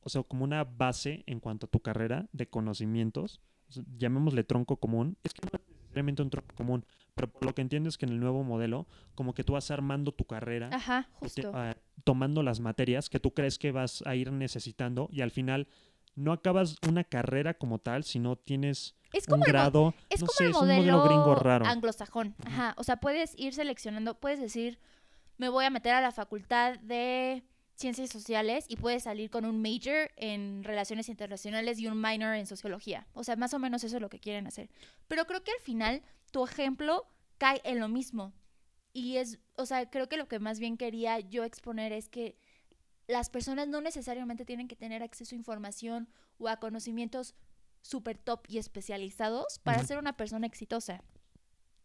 [0.02, 3.42] o sea, como una base en cuanto a tu carrera de conocimientos,
[3.98, 6.86] llamémosle tronco común, es que no es necesariamente un tronco común,
[7.18, 9.70] pero por lo que entiendo es que en el nuevo modelo, como que tú vas
[9.72, 11.52] armando tu carrera Ajá, te- justo.
[11.54, 11.76] ah,
[12.06, 15.68] tomando las materias que tú crees que vas a ir necesitando y al final
[16.16, 20.22] no acabas una carrera como tal, sino tienes es un como el mo- grado, Es
[20.22, 21.66] no como sé, el es un modelo, gringo raro.
[21.66, 22.36] anglosajón.
[22.46, 22.74] Ajá.
[22.78, 24.80] O sea, puedes ir seleccionando, puedes decir,
[25.38, 27.44] me voy a meter a la facultad de
[27.76, 32.48] ciencias sociales y puedes salir con un major en relaciones internacionales y un minor en
[32.48, 33.06] sociología.
[33.14, 34.70] O sea, más o menos eso es lo que quieren hacer.
[35.08, 38.34] Pero creo que al final tu ejemplo cae en lo mismo.
[38.94, 42.38] Y es, o sea, creo que lo que más bien quería yo exponer es que
[43.08, 47.36] las personas no necesariamente tienen que tener acceso a información o a conocimientos
[47.82, 51.04] súper top y especializados para ser una persona exitosa.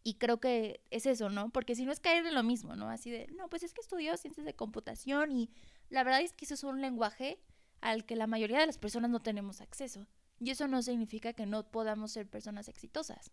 [0.05, 1.51] Y creo que es eso, ¿no?
[1.51, 2.89] Porque si no es caer en lo mismo, ¿no?
[2.89, 5.51] Así de, no, pues es que estudió ciencias de computación y
[5.91, 7.39] la verdad es que eso es un lenguaje
[7.81, 10.09] al que la mayoría de las personas no tenemos acceso.
[10.41, 13.31] Y eso no significa que no podamos ser personas exitosas.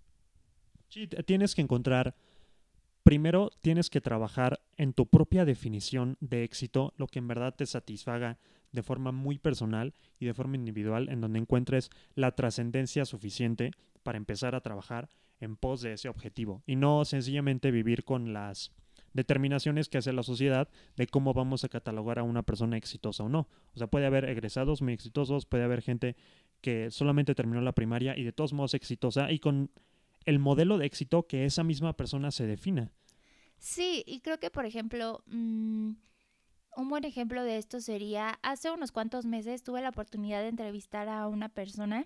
[0.90, 2.16] Sí, tienes que encontrar,
[3.04, 7.68] primero tienes que trabajar en tu propia definición de éxito, lo que en verdad te
[7.68, 8.40] satisfaga
[8.72, 13.72] de forma muy personal y de forma individual, en donde encuentres la trascendencia suficiente
[14.04, 18.72] para empezar a trabajar en pos de ese objetivo y no sencillamente vivir con las
[19.14, 23.30] determinaciones que hace la sociedad de cómo vamos a catalogar a una persona exitosa o
[23.30, 23.48] no.
[23.74, 26.16] O sea, puede haber egresados muy exitosos, puede haber gente
[26.62, 29.72] que solamente terminó la primaria y de todos modos exitosa y con
[30.26, 32.92] el modelo de éxito que esa misma persona se defina.
[33.58, 35.92] Sí, y creo que, por ejemplo, mm,
[36.78, 41.10] un buen ejemplo de esto sería, hace unos cuantos meses tuve la oportunidad de entrevistar
[41.10, 42.06] a una persona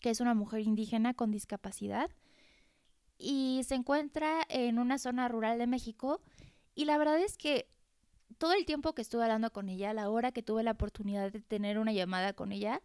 [0.00, 2.10] que es una mujer indígena con discapacidad
[3.18, 6.20] y se encuentra en una zona rural de México
[6.74, 7.66] y la verdad es que
[8.38, 11.40] todo el tiempo que estuve hablando con ella, la hora que tuve la oportunidad de
[11.40, 12.82] tener una llamada con ella,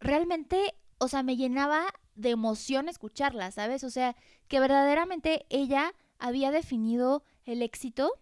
[0.00, 3.84] realmente, o sea, me llenaba de emoción escucharla, ¿sabes?
[3.84, 4.14] O sea,
[4.48, 8.12] que verdaderamente ella había definido el éxito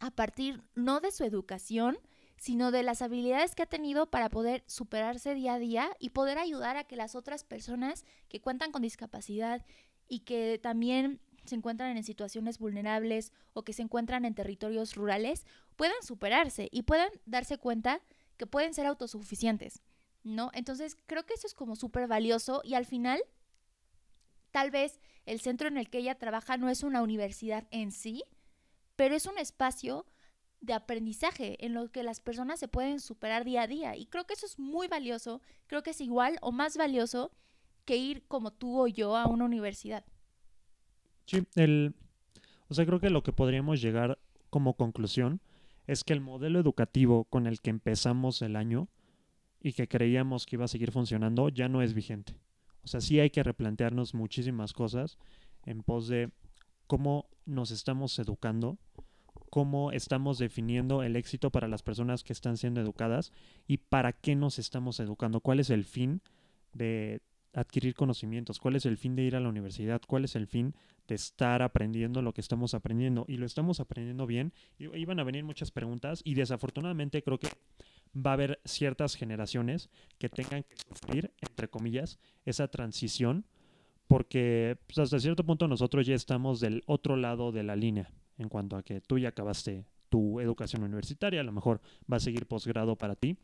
[0.00, 1.96] a partir no de su educación,
[2.36, 6.38] sino de las habilidades que ha tenido para poder superarse día a día y poder
[6.38, 9.64] ayudar a que las otras personas que cuentan con discapacidad
[10.08, 15.46] y que también se encuentran en situaciones vulnerables o que se encuentran en territorios rurales
[15.76, 18.00] puedan superarse y puedan darse cuenta
[18.36, 19.80] que pueden ser autosuficientes,
[20.24, 20.50] ¿no?
[20.54, 23.22] Entonces creo que eso es como súper valioso y al final
[24.50, 28.24] tal vez el centro en el que ella trabaja no es una universidad en sí,
[28.96, 30.06] pero es un espacio
[30.60, 33.96] de aprendizaje en lo que las personas se pueden superar día a día.
[33.96, 37.30] Y creo que eso es muy valioso, creo que es igual o más valioso
[37.84, 40.04] que ir como tú o yo a una universidad.
[41.26, 41.94] Sí, el,
[42.68, 44.18] o sea, creo que lo que podríamos llegar
[44.50, 45.40] como conclusión
[45.86, 48.88] es que el modelo educativo con el que empezamos el año
[49.64, 52.36] y que creíamos que iba a seguir funcionando ya no es vigente.
[52.82, 55.16] O sea, sí hay que replantearnos muchísimas cosas
[55.64, 56.30] en pos de
[56.86, 58.76] cómo nos estamos educando,
[59.48, 63.32] cómo estamos definiendo el éxito para las personas que están siendo educadas
[63.66, 66.20] y para qué nos estamos educando, cuál es el fin
[66.74, 67.22] de
[67.54, 70.74] adquirir conocimientos, cuál es el fin de ir a la universidad, cuál es el fin
[71.08, 74.52] de estar aprendiendo lo que estamos aprendiendo y lo estamos aprendiendo bien.
[74.78, 77.48] Iban a venir muchas preguntas y desafortunadamente creo que
[78.14, 83.46] va a haber ciertas generaciones que tengan que sufrir, entre comillas, esa transición
[84.06, 88.48] porque pues, hasta cierto punto nosotros ya estamos del otro lado de la línea en
[88.48, 92.46] cuanto a que tú ya acabaste tu educación universitaria, a lo mejor va a seguir
[92.46, 93.36] posgrado para ti,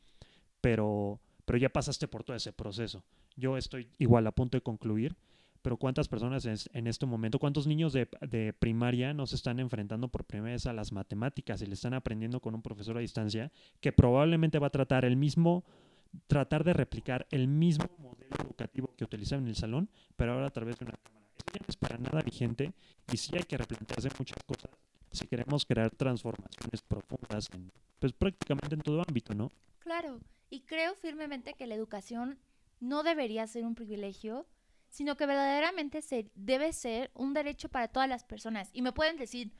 [0.61, 3.03] pero, pero ya pasaste por todo ese proceso.
[3.37, 5.17] Yo estoy igual a punto de concluir,
[5.63, 10.09] pero ¿cuántas personas en, este momento, cuántos niños de, de, primaria no se están enfrentando
[10.09, 13.53] por primera vez a las matemáticas y le están aprendiendo con un profesor a distancia
[13.81, 15.65] que probablemente va a tratar el mismo,
[16.27, 20.51] tratar de replicar el mismo modelo educativo que utilizaba en el salón, pero ahora a
[20.51, 21.27] través de una cámara?
[21.37, 22.73] Esto ya no es para nada vigente
[23.13, 24.71] y sí hay que replantearse muchas cosas
[25.13, 27.49] si queremos crear transformaciones profundas
[27.99, 29.51] pues prácticamente en todo ámbito, ¿no?
[29.81, 32.39] Claro, y creo firmemente que la educación
[32.81, 34.47] no debería ser un privilegio,
[34.91, 38.69] sino que verdaderamente se, debe ser un derecho para todas las personas.
[38.73, 39.53] Y me pueden decir,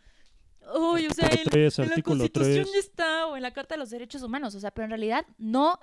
[0.75, 4.23] uy, o sea, en, la Constitución ya está, o en la Carta de los Derechos
[4.23, 5.79] Humanos, o sea, pero en realidad no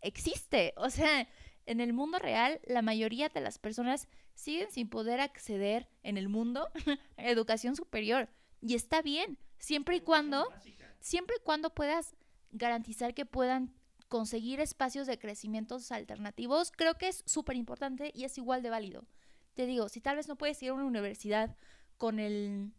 [0.00, 0.72] existe.
[0.76, 1.28] O sea,
[1.66, 6.28] en el mundo real, la mayoría de las personas siguen sin poder acceder en el
[6.28, 6.68] mundo
[7.16, 8.28] a educación superior.
[8.62, 10.48] Y está bien, siempre y cuando,
[11.00, 12.16] siempre y cuando puedas
[12.50, 13.74] garantizar que puedan
[14.16, 19.04] conseguir espacios de crecimientos alternativos, creo que es súper importante y es igual de válido.
[19.52, 21.54] Te digo, si tal vez no puedes ir a una universidad
[21.98, 22.72] con el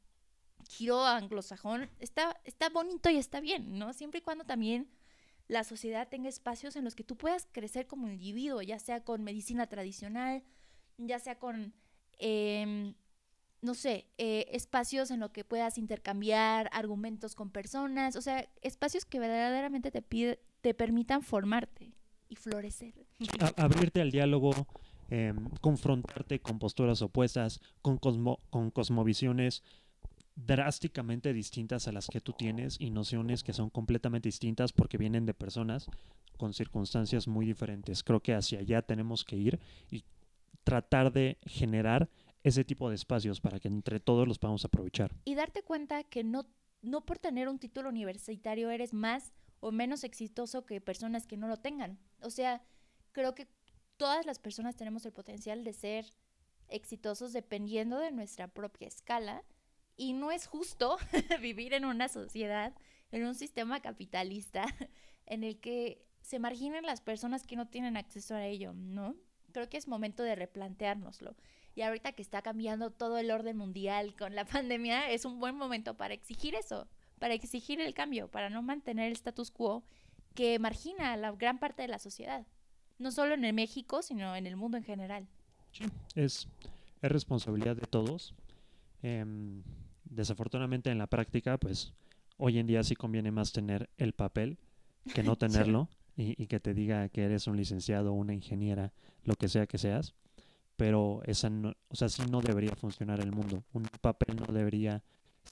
[0.68, 3.94] giro anglosajón, está, está bonito y está bien, ¿no?
[3.94, 4.90] Siempre y cuando también
[5.48, 9.24] la sociedad tenga espacios en los que tú puedas crecer como individuo, ya sea con
[9.24, 10.44] medicina tradicional,
[10.98, 11.76] ya sea con,
[12.18, 12.96] em,
[13.62, 19.06] no sé, eh, espacios en los que puedas intercambiar argumentos con personas, o sea, espacios
[19.06, 21.94] que verdaderamente te, pide, te permitan formarte
[22.28, 22.94] y florecer.
[23.56, 24.52] abrirte al diálogo,
[25.10, 29.64] em, confrontarte con posturas opuestas, con, cosmo, con cosmovisiones
[30.36, 35.26] drásticamente distintas a las que tú tienes y nociones que son completamente distintas porque vienen
[35.26, 35.88] de personas
[36.36, 38.04] con circunstancias muy diferentes.
[38.04, 40.04] Creo que hacia allá tenemos que ir y
[40.66, 42.10] tratar de generar
[42.44, 45.16] ese tipo de espacios para que entre todos los podamos aprovechar.
[45.24, 46.46] Y darte cuenta que no,
[46.82, 51.48] no por tener un título universitario eres más o menos exitoso que personas que no
[51.48, 52.00] lo tengan.
[52.22, 52.62] O sea,
[53.12, 53.48] creo que
[53.98, 56.14] todas las personas tenemos el potencial de ser
[56.70, 59.44] exitosos dependiendo de nuestra propia escala
[59.96, 60.98] y no es justo
[61.42, 62.74] vivir en una sociedad,
[63.12, 64.66] en un sistema capitalista
[65.26, 69.16] en el que se marginen las personas que no tienen acceso a ello, ¿no?
[69.54, 71.36] Creo que es momento de replanteárnoslo.
[71.74, 75.56] Y ahorita que está cambiando todo el orden mundial con la pandemia, es un buen
[75.56, 76.88] momento para exigir eso,
[77.20, 79.84] para exigir el cambio, para no mantener el status quo
[80.36, 82.46] que margina a la gran parte de la sociedad.
[83.00, 85.28] No solo en el México, sino en el mundo en general.
[85.72, 86.48] Sí, es,
[87.02, 88.36] es responsabilidad de todos.
[89.02, 89.64] Em,
[90.06, 91.94] desafortunadamente en la práctica, pues
[92.38, 94.58] hoy en día sí conviene más tener el papel
[95.14, 99.36] que no tenerlo y, y, que te diga que eres un licenciado, una ingeniera, lo
[99.36, 100.14] que sea que seas.
[100.76, 103.64] Pero esa no, o sea, sí no debería funcionar el mundo.
[103.74, 105.04] Un papel no debería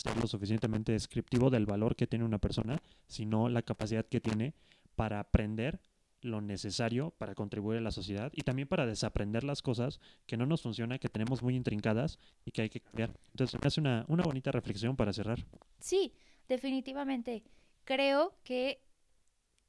[0.02, 4.54] ser lo suficientemente descriptivo del valor que tiene una persona, sino la capacidad que tiene
[4.96, 5.80] para aprender
[6.22, 10.46] lo necesario para contribuir a la sociedad y también para desaprender las cosas que no
[10.46, 13.14] nos funcionan, que tenemos muy intrincadas y que hay que cambiar.
[13.32, 15.46] Entonces me hace una, una bonita reflexión para cerrar.
[15.80, 16.14] Sí,
[16.48, 17.44] definitivamente.
[17.84, 18.82] Creo que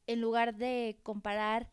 [0.06, 1.70] en lugar de comparar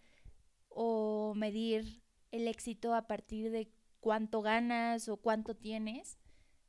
[0.68, 6.18] o medir el éxito a partir de cuánto ganas o cuánto tienes,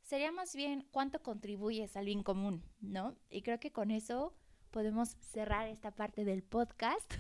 [0.05, 3.17] sería más bien cuánto contribuyes al bien común, ¿no?
[3.31, 4.35] Y creo que con eso
[4.71, 7.13] podemos cerrar esta parte del podcast.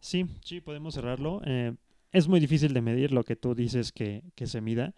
[0.00, 1.42] sí, sí, podemos cerrarlo.
[1.44, 1.74] Eh,
[2.12, 4.94] es muy difícil de medir lo que tú dices que, que se mida,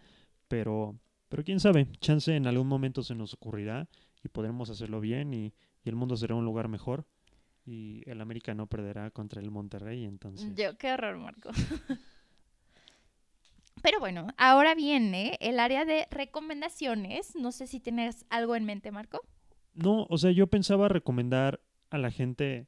[0.49, 3.89] pero, pero quién sabe, chance en algún momento se nos ocurrirá
[4.23, 7.07] y podremos hacerlo bien y, y el mundo será un lugar mejor
[7.65, 10.53] y el América no perderá contra el Monterrey, entonces.
[10.55, 11.51] Yo, qué horror, Marco.
[13.83, 17.35] Pero bueno, ahora viene el área de recomendaciones.
[17.37, 19.21] No sé si tienes algo en mente, Marco.
[19.75, 22.67] No, o sea, yo pensaba recomendar a la gente,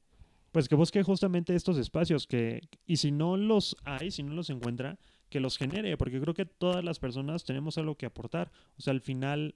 [0.52, 4.50] pues que busque justamente estos espacios, que, y si no los hay, si no los
[4.50, 4.98] encuentra,
[5.28, 8.52] que los genere, porque creo que todas las personas tenemos algo que aportar.
[8.78, 9.54] O sea, al final,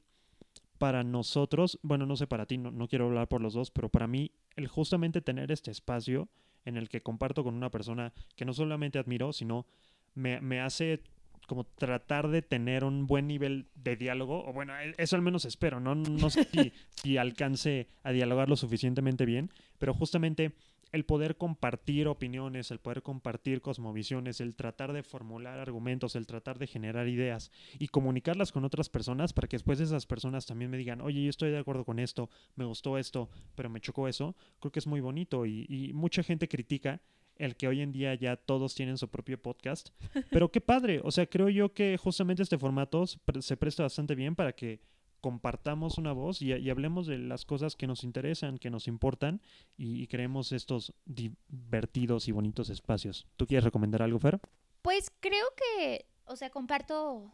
[0.78, 3.88] para nosotros, bueno, no sé para ti, no, no quiero hablar por los dos, pero
[3.88, 6.28] para mí, el justamente tener este espacio
[6.64, 9.66] en el que comparto con una persona que no solamente admiro, sino
[10.14, 11.02] me, me hace
[11.46, 15.44] como tratar de tener un buen nivel de diálogo, o bueno, e, eso al menos
[15.44, 15.94] espero, ¿no?
[15.94, 16.72] No sé si,
[17.02, 20.52] si alcance a dialogar lo suficientemente bien, pero justamente
[20.92, 26.58] el poder compartir opiniones, el poder compartir cosmovisiones, el tratar de formular argumentos, el tratar
[26.58, 30.78] de generar ideas y comunicarlas con otras personas para que después esas personas también me
[30.78, 34.36] digan, oye, yo estoy de acuerdo con esto, me gustó esto, pero me chocó eso,
[34.60, 37.00] creo que es muy bonito y, y mucha gente critica
[37.38, 39.90] el que hoy en día ya todos tienen su propio podcast.
[40.30, 44.34] Pero qué padre, o sea, creo yo que justamente este formato se presta bastante bien
[44.34, 44.80] para que
[45.20, 49.40] compartamos una voz y, hablemos de las cosas que nos interesan, que nos importan
[49.76, 53.26] y, creemos estos divertidos y bonitos espacios.
[53.36, 54.40] ¿Tú quieres recomendar algo, Fer?
[54.82, 57.32] Pues creo que, o sea, comparto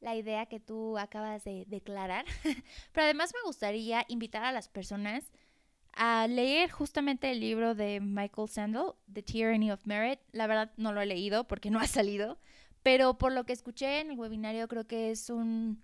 [0.00, 2.24] la idea que tú acabas de declarar,
[2.92, 5.30] pero además me gustaría invitar a las personas
[5.94, 10.20] a leer justamente el libro de Michael Sandel, The Tyranny of Merit.
[10.32, 12.38] La verdad no lo he leído porque no ha salido,
[12.82, 15.80] pero por lo que escuché en el webinario creo que es un,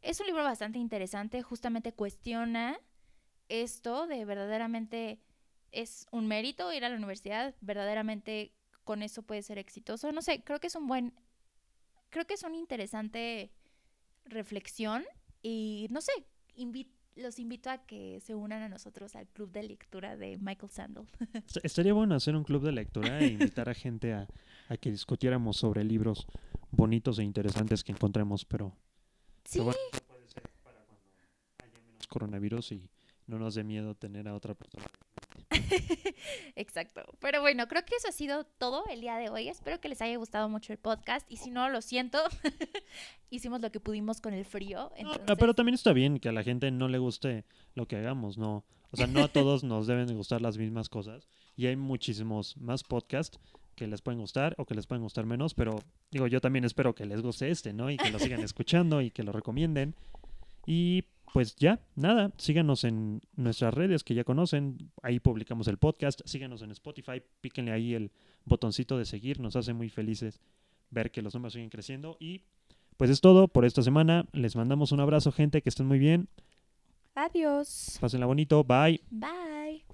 [0.00, 1.42] es un libro bastante interesante.
[1.42, 2.80] Justamente cuestiona
[3.48, 5.20] esto de verdaderamente
[5.70, 8.52] es un mérito ir a la universidad, verdaderamente
[8.84, 10.12] con eso puede ser exitoso.
[10.12, 11.14] No sé, creo que es un buen,
[12.10, 13.52] creo que es una interesante
[14.24, 15.04] reflexión
[15.42, 16.12] y no sé,
[16.54, 20.70] invito los invito a que se unan a nosotros al club de lectura de Michael
[20.70, 21.04] Sandel.
[21.62, 24.26] Estaría bueno hacer un club de lectura e invitar a gente a,
[24.80, 26.26] que discutiéramos sobre libros
[26.70, 28.74] bonitos e interesantes que encontremos, pero,
[29.44, 29.58] sí.
[29.60, 31.10] puede ser para cuando
[31.62, 32.88] haya menos coronavirus y
[33.26, 34.86] no nos dé miedo tener a otra persona
[36.56, 37.02] Exacto.
[37.20, 39.48] Pero bueno, creo que eso ha sido todo el día de hoy.
[39.48, 41.30] Espero que les haya gustado mucho el podcast.
[41.30, 42.18] Y si no, lo siento.
[43.30, 44.92] Hicimos lo que pudimos con el frío.
[45.38, 47.44] pero también está bien que a la gente no le guste
[47.74, 48.64] lo que hagamos, ¿no?
[48.90, 51.28] O sea, no a todos nos deben gustar las mismas cosas.
[51.56, 53.38] Y hay muchísimos más podcasts
[53.74, 55.54] que les pueden gustar o que les pueden gustar menos.
[55.54, 55.78] Pero
[56.10, 57.90] digo, yo también espero que les guste este, ¿no?
[57.90, 59.94] Y que lo sigan escuchando y que lo recomienden.
[60.66, 66.20] Y pues ya, nada, síganos en nuestras redes que ya conocen, ahí publicamos el podcast,
[66.26, 68.12] síganos en Spotify, píquenle ahí el
[68.44, 70.40] botoncito de seguir, nos hace muy felices
[70.90, 72.42] ver que los números siguen creciendo y
[72.98, 76.28] pues es todo por esta semana, les mandamos un abrazo gente, que estén muy bien.
[77.14, 77.96] Adiós.
[78.00, 79.00] Pásenla bonito, bye.
[79.10, 79.84] Bye.